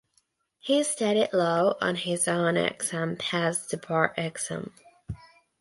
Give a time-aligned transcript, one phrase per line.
[0.57, 4.73] He studied law on his own and passed the bar exam.